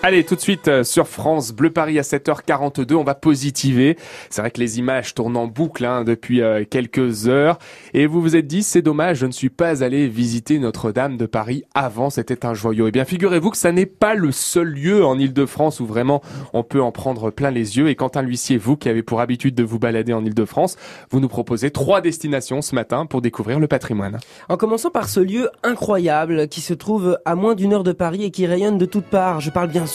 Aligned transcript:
Allez, 0.00 0.22
tout 0.22 0.36
de 0.36 0.40
suite 0.40 0.68
euh, 0.68 0.84
sur 0.84 1.08
France 1.08 1.50
Bleu 1.50 1.70
Paris 1.70 1.98
à 1.98 2.02
7h42, 2.02 2.94
on 2.94 3.02
va 3.02 3.16
positiver. 3.16 3.98
C'est 4.30 4.40
vrai 4.40 4.52
que 4.52 4.60
les 4.60 4.78
images 4.78 5.12
tournent 5.12 5.36
en 5.36 5.48
boucle 5.48 5.84
hein, 5.84 6.04
depuis 6.04 6.40
euh, 6.40 6.62
quelques 6.64 7.26
heures. 7.26 7.58
Et 7.94 8.06
vous 8.06 8.22
vous 8.22 8.36
êtes 8.36 8.46
dit, 8.46 8.62
c'est 8.62 8.80
dommage, 8.80 9.18
je 9.18 9.26
ne 9.26 9.32
suis 9.32 9.50
pas 9.50 9.82
allé 9.82 10.06
visiter 10.06 10.60
Notre-Dame 10.60 11.16
de 11.16 11.26
Paris 11.26 11.64
avant, 11.74 12.10
c'était 12.10 12.46
un 12.46 12.54
joyau. 12.54 12.86
Eh 12.86 12.92
bien, 12.92 13.04
figurez-vous 13.04 13.50
que 13.50 13.56
ça 13.56 13.72
n'est 13.72 13.86
pas 13.86 14.14
le 14.14 14.30
seul 14.30 14.68
lieu 14.68 15.04
en 15.04 15.18
Ile-de-France 15.18 15.80
où 15.80 15.86
vraiment 15.86 16.22
on 16.52 16.62
peut 16.62 16.80
en 16.80 16.92
prendre 16.92 17.32
plein 17.32 17.50
les 17.50 17.76
yeux. 17.76 17.88
Et 17.88 17.96
Quentin 17.96 18.22
L'Huissier, 18.22 18.56
vous 18.56 18.76
qui 18.76 18.88
avez 18.88 19.02
pour 19.02 19.20
habitude 19.20 19.56
de 19.56 19.64
vous 19.64 19.80
balader 19.80 20.12
en 20.12 20.24
Ile-de-France, 20.24 20.76
vous 21.10 21.18
nous 21.18 21.28
proposez 21.28 21.72
trois 21.72 22.02
destinations 22.02 22.62
ce 22.62 22.76
matin 22.76 23.04
pour 23.04 23.20
découvrir 23.20 23.58
le 23.58 23.66
patrimoine. 23.66 24.20
En 24.48 24.56
commençant 24.56 24.90
par 24.90 25.08
ce 25.08 25.18
lieu 25.18 25.50
incroyable 25.64 26.46
qui 26.46 26.60
se 26.60 26.72
trouve 26.72 27.18
à 27.24 27.34
moins 27.34 27.56
d'une 27.56 27.72
heure 27.72 27.84
de 27.84 27.92
Paris 27.92 28.22
et 28.22 28.30
qui 28.30 28.46
rayonne 28.46 28.78
de 28.78 28.86
toutes 28.86 29.06
parts. 29.06 29.40
Je 29.40 29.50
parle 29.50 29.68
bien 29.68 29.87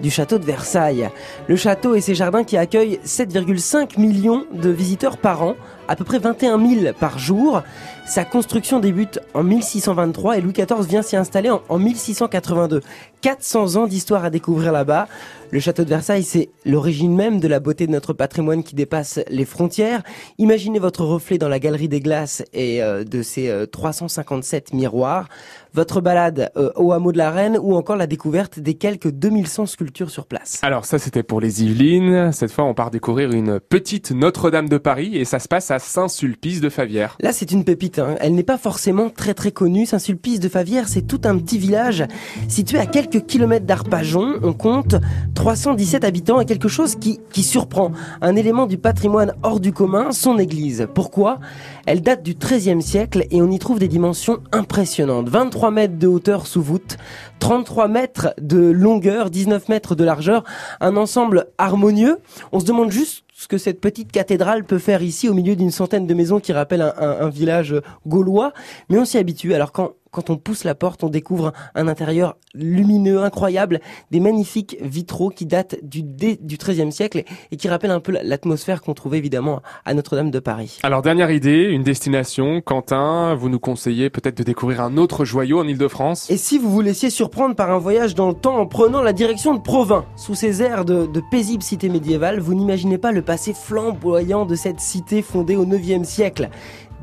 du 0.00 0.10
château 0.10 0.38
de 0.38 0.44
Versailles. 0.44 1.10
Le 1.48 1.56
château 1.56 1.94
et 1.94 2.00
ses 2.00 2.14
jardins 2.14 2.44
qui 2.44 2.56
accueillent 2.56 3.00
7,5 3.04 4.00
millions 4.00 4.44
de 4.52 4.70
visiteurs 4.70 5.18
par 5.18 5.42
an, 5.42 5.56
à 5.90 5.96
peu 5.96 6.04
près 6.04 6.20
21 6.20 6.56
000 6.64 6.92
par 6.94 7.18
jour. 7.18 7.62
Sa 8.06 8.24
construction 8.24 8.78
débute 8.78 9.18
en 9.34 9.42
1623 9.42 10.38
et 10.38 10.40
Louis 10.40 10.52
XIV 10.52 10.86
vient 10.88 11.02
s'y 11.02 11.16
installer 11.16 11.50
en, 11.50 11.78
1682. 11.78 12.80
400 13.22 13.76
ans 13.76 13.86
d'histoire 13.86 14.24
à 14.24 14.30
découvrir 14.30 14.72
là-bas. 14.72 15.08
Le 15.50 15.58
château 15.58 15.82
de 15.82 15.88
Versailles, 15.88 16.22
c'est 16.22 16.48
l'origine 16.64 17.14
même 17.14 17.40
de 17.40 17.48
la 17.48 17.58
beauté 17.58 17.86
de 17.86 17.92
notre 17.92 18.12
patrimoine 18.12 18.62
qui 18.62 18.76
dépasse 18.76 19.18
les 19.28 19.44
frontières. 19.44 20.02
Imaginez 20.38 20.78
votre 20.78 21.04
reflet 21.04 21.38
dans 21.38 21.48
la 21.48 21.58
galerie 21.58 21.88
des 21.88 22.00
glaces 22.00 22.42
et 22.52 22.82
euh, 22.82 23.02
de 23.02 23.20
ses 23.22 23.52
357 23.70 24.68
euh, 24.72 24.76
miroirs, 24.76 25.28
votre 25.74 26.00
balade 26.00 26.50
euh, 26.56 26.70
au 26.76 26.92
hameau 26.92 27.10
de 27.10 27.18
la 27.18 27.30
Reine 27.30 27.58
ou 27.60 27.74
encore 27.74 27.96
la 27.96 28.06
découverte 28.06 28.60
des 28.60 28.74
quelques 28.74 29.10
2100 29.10 29.66
sculptures 29.66 30.10
sur 30.10 30.26
place. 30.26 30.60
Alors 30.62 30.84
ça, 30.84 30.98
c'était 31.00 31.24
pour 31.24 31.40
les 31.40 31.64
Yvelines. 31.64 32.30
Cette 32.32 32.52
fois, 32.52 32.64
on 32.64 32.74
part 32.74 32.92
découvrir 32.92 33.32
une 33.32 33.58
petite 33.58 34.12
Notre-Dame 34.12 34.68
de 34.68 34.78
Paris 34.78 35.16
et 35.16 35.24
ça 35.24 35.40
se 35.40 35.48
passe 35.48 35.72
à 35.72 35.79
Saint-Sulpice 35.80 36.60
de 36.60 36.68
Favière. 36.68 37.16
Là, 37.20 37.32
c'est 37.32 37.50
une 37.50 37.64
pépite. 37.64 37.98
Hein. 37.98 38.16
Elle 38.20 38.34
n'est 38.34 38.42
pas 38.42 38.58
forcément 38.58 39.10
très 39.10 39.34
très 39.34 39.50
connue. 39.50 39.86
Saint-Sulpice 39.86 40.40
de 40.40 40.48
Favière, 40.48 40.88
c'est 40.88 41.02
tout 41.02 41.20
un 41.24 41.36
petit 41.38 41.58
village 41.58 42.04
situé 42.48 42.78
à 42.78 42.86
quelques 42.86 43.26
kilomètres 43.26 43.66
d'Arpajon. 43.66 44.40
On 44.42 44.52
compte 44.52 44.96
317 45.34 46.04
habitants 46.04 46.40
et 46.40 46.46
quelque 46.46 46.68
chose 46.68 46.96
qui, 46.96 47.20
qui 47.32 47.42
surprend. 47.42 47.92
Un 48.20 48.36
élément 48.36 48.66
du 48.66 48.78
patrimoine 48.78 49.34
hors 49.42 49.60
du 49.60 49.72
commun, 49.72 50.12
son 50.12 50.38
église. 50.38 50.88
Pourquoi? 50.94 51.40
Elle 51.86 52.02
date 52.02 52.22
du 52.22 52.34
XIIIe 52.34 52.82
siècle 52.82 53.26
et 53.30 53.42
on 53.42 53.50
y 53.50 53.58
trouve 53.58 53.78
des 53.78 53.88
dimensions 53.88 54.40
impressionnantes. 54.52 55.28
23 55.28 55.70
mètres 55.70 55.98
de 55.98 56.06
hauteur 56.06 56.46
sous 56.46 56.62
voûte, 56.62 56.98
33 57.40 57.88
mètres 57.88 58.34
de 58.40 58.58
longueur, 58.58 59.30
19 59.30 59.68
mètres 59.68 59.94
de 59.94 60.04
largeur. 60.04 60.44
Un 60.80 60.96
ensemble 60.96 61.46
harmonieux. 61.58 62.18
On 62.52 62.60
se 62.60 62.64
demande 62.64 62.90
juste 62.90 63.24
ce 63.40 63.48
que 63.48 63.56
cette 63.56 63.80
petite 63.80 64.12
cathédrale 64.12 64.64
peut 64.64 64.78
faire 64.78 65.02
ici 65.02 65.26
au 65.26 65.32
milieu 65.32 65.56
d'une 65.56 65.70
centaine 65.70 66.06
de 66.06 66.12
maisons 66.12 66.40
qui 66.40 66.52
rappellent 66.52 66.82
un, 66.82 66.92
un 66.98 67.30
village 67.30 67.74
gaulois. 68.06 68.52
Mais 68.90 68.98
on 68.98 69.06
s'y 69.06 69.16
habitue. 69.16 69.54
Alors 69.54 69.72
quand 69.72 69.94
quand 70.10 70.30
on 70.30 70.36
pousse 70.36 70.64
la 70.64 70.74
porte, 70.74 71.04
on 71.04 71.08
découvre 71.08 71.52
un 71.74 71.88
intérieur 71.88 72.36
lumineux, 72.54 73.22
incroyable, 73.22 73.80
des 74.10 74.20
magnifiques 74.20 74.76
vitraux 74.80 75.30
qui 75.30 75.46
datent 75.46 75.76
du, 75.82 76.02
du 76.02 76.56
XIIIe 76.56 76.90
siècle 76.90 77.22
et 77.50 77.56
qui 77.56 77.68
rappellent 77.68 77.90
un 77.92 78.00
peu 78.00 78.12
l'atmosphère 78.22 78.82
qu'on 78.82 78.94
trouvait 78.94 79.18
évidemment 79.18 79.62
à 79.84 79.94
Notre-Dame 79.94 80.30
de 80.30 80.40
Paris. 80.40 80.78
Alors 80.82 81.02
dernière 81.02 81.30
idée, 81.30 81.62
une 81.62 81.82
destination, 81.82 82.60
Quentin, 82.60 83.34
vous 83.34 83.48
nous 83.48 83.60
conseillez 83.60 84.10
peut-être 84.10 84.38
de 84.38 84.42
découvrir 84.42 84.80
un 84.80 84.96
autre 84.96 85.24
joyau 85.24 85.60
en 85.60 85.68
Ile-de-France 85.68 86.30
Et 86.30 86.36
si 86.36 86.58
vous 86.58 86.70
vous 86.70 86.80
laissiez 86.80 87.10
surprendre 87.10 87.54
par 87.54 87.70
un 87.70 87.78
voyage 87.78 88.14
dans 88.14 88.28
le 88.28 88.34
temps 88.34 88.56
en 88.58 88.66
prenant 88.66 89.02
la 89.02 89.12
direction 89.12 89.54
de 89.54 89.60
Provins, 89.60 90.04
sous 90.16 90.34
ces 90.34 90.62
airs 90.62 90.84
de, 90.84 91.06
de 91.06 91.22
paisible 91.30 91.62
cité 91.62 91.88
médiévale, 91.88 92.40
vous 92.40 92.54
n'imaginez 92.54 92.98
pas 92.98 93.12
le 93.12 93.22
passé 93.22 93.54
flamboyant 93.54 94.44
de 94.44 94.56
cette 94.56 94.80
cité 94.80 95.22
fondée 95.22 95.56
au 95.56 95.64
IXe 95.64 96.06
siècle 96.06 96.50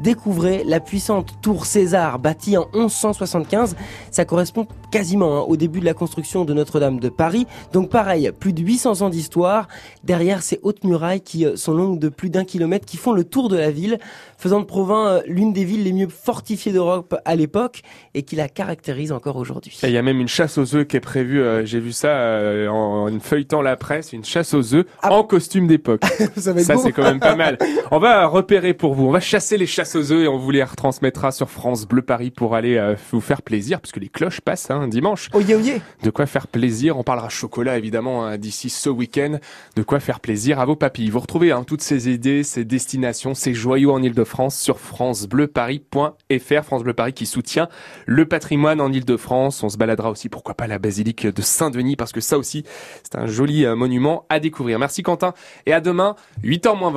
découvrez 0.01 0.63
la 0.65 0.79
puissante 0.79 1.33
tour 1.41 1.65
César 1.65 2.19
bâtie 2.19 2.57
en 2.57 2.67
1175. 2.73 3.75
Ça 4.11 4.25
correspond 4.25 4.67
quasiment 4.91 5.37
hein, 5.37 5.41
au 5.41 5.57
début 5.57 5.79
de 5.79 5.85
la 5.85 5.93
construction 5.93 6.45
de 6.45 6.53
Notre-Dame 6.53 6.99
de 6.99 7.09
Paris. 7.09 7.47
Donc 7.73 7.89
pareil, 7.89 8.31
plus 8.39 8.53
de 8.53 8.61
800 8.61 9.01
ans 9.01 9.09
d'histoire. 9.09 9.67
Derrière 10.03 10.41
ces 10.41 10.59
hautes 10.63 10.83
murailles 10.83 11.21
qui 11.21 11.45
euh, 11.45 11.55
sont 11.55 11.73
longues 11.73 11.99
de 11.99 12.09
plus 12.09 12.29
d'un 12.29 12.45
kilomètre, 12.45 12.85
qui 12.85 12.97
font 12.97 13.11
le 13.11 13.23
tour 13.23 13.49
de 13.49 13.57
la 13.57 13.71
ville, 13.71 13.99
faisant 14.37 14.59
de 14.59 14.65
Provins 14.65 15.07
euh, 15.07 15.21
l'une 15.27 15.53
des 15.53 15.65
villes 15.65 15.83
les 15.83 15.93
mieux 15.93 16.07
fortifiées 16.07 16.71
d'Europe 16.71 17.15
à 17.25 17.35
l'époque 17.35 17.81
et 18.13 18.23
qui 18.23 18.35
la 18.35 18.49
caractérise 18.49 19.11
encore 19.11 19.35
aujourd'hui. 19.37 19.77
Il 19.83 19.91
y 19.91 19.97
a 19.97 20.01
même 20.01 20.19
une 20.19 20.27
chasse 20.27 20.57
aux 20.57 20.75
œufs 20.75 20.87
qui 20.87 20.97
est 20.97 21.01
prévue, 21.01 21.41
euh, 21.41 21.65
j'ai 21.65 21.79
vu 21.79 21.91
ça 21.91 22.39
en, 22.69 23.07
feuilletant 23.19 23.61
la 23.61 23.75
presse, 23.75 24.13
une 24.13 24.23
chasse 24.23 24.53
aux 24.53 24.75
œufs 24.75 24.85
ah. 25.01 25.13
en 25.13 25.23
costume 25.23 25.67
d'époque. 25.67 26.03
ça, 26.35 26.57
ça 26.57 26.77
c'est 26.77 26.91
quand 26.91 27.03
même 27.03 27.19
pas 27.19 27.35
mal. 27.35 27.57
On 27.91 27.99
va 27.99 28.25
repérer 28.27 28.73
pour 28.73 28.93
vous, 28.93 29.05
on 29.05 29.11
va 29.11 29.19
chasser 29.19 29.57
les 29.57 29.65
aux 29.95 30.11
œufs 30.11 30.23
et 30.23 30.27
on 30.27 30.37
vous 30.37 30.51
les 30.51 30.63
retransmettra 30.63 31.31
sur 31.31 31.49
France 31.49 31.87
Bleu 31.87 32.01
Paris 32.01 32.31
pour 32.31 32.55
aller 32.55 32.95
vous 33.11 33.21
faire 33.21 33.41
plaisir, 33.41 33.79
puisque 33.81 33.97
les 33.97 34.09
cloches 34.09 34.41
passent 34.41 34.71
hein, 34.71 34.87
dimanche. 34.87 35.29
Oh 35.33 35.39
yeah, 35.39 35.57
De 36.03 36.09
quoi 36.09 36.25
faire 36.25 36.47
plaisir. 36.47 36.97
On 36.97 37.03
parlera 37.03 37.29
chocolat 37.29 37.77
évidemment 37.77 38.25
hein, 38.25 38.37
d'ici 38.37 38.69
ce 38.69 38.89
week-end. 38.89 39.39
De 39.75 39.83
quoi 39.83 39.99
faire 39.99 40.19
plaisir 40.19 40.59
à 40.59 40.65
vos 40.65 40.75
papilles. 40.75 41.09
Vous 41.09 41.19
retrouvez 41.19 41.51
hein, 41.51 41.63
toutes 41.65 41.81
ces 41.81 42.09
idées, 42.09 42.43
ces 42.43 42.65
destinations, 42.65 43.33
ces 43.33 43.53
joyaux 43.53 43.91
en 43.91 44.01
Ile-de-France 44.01 44.59
sur 44.59 44.79
francebleuparis.fr. 44.79 46.63
France 46.63 46.83
Bleu 46.83 46.93
Paris 46.93 47.13
qui 47.13 47.25
soutient 47.25 47.69
le 48.05 48.25
patrimoine 48.25 48.81
en 48.81 48.91
Ile-de-France. 48.91 49.63
On 49.63 49.69
se 49.69 49.77
baladera 49.77 50.11
aussi, 50.11 50.29
pourquoi 50.29 50.55
pas, 50.55 50.67
la 50.67 50.79
basilique 50.79 51.27
de 51.27 51.41
Saint-Denis 51.41 51.95
parce 51.95 52.11
que 52.11 52.21
ça 52.21 52.37
aussi, 52.37 52.63
c'est 53.03 53.17
un 53.17 53.27
joli 53.27 53.65
euh, 53.65 53.75
monument 53.75 54.25
à 54.29 54.39
découvrir. 54.39 54.79
Merci 54.79 55.03
Quentin 55.03 55.33
et 55.65 55.73
à 55.73 55.81
demain, 55.81 56.15
8h20. 56.43 56.93